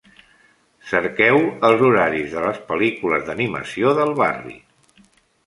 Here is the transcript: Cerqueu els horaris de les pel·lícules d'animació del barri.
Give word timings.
Cerqueu 0.91 1.37
els 1.69 1.83
horaris 1.89 2.33
de 2.37 2.47
les 2.47 2.63
pel·lícules 2.73 3.27
d'animació 3.29 3.93
del 4.01 4.17
barri. 4.23 4.59